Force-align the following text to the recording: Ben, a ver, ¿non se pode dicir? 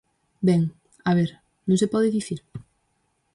Ben, 0.47 0.61
a 1.09 1.13
ver, 1.17 1.29
¿non 1.67 1.77
se 1.81 1.91
pode 1.93 2.15
dicir? 2.17 2.39